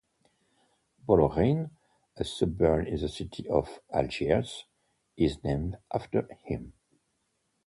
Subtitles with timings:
[1.07, 1.69] Bologhine,
[2.17, 4.65] a suburb in the city of Algiers,
[5.15, 6.73] is named after him.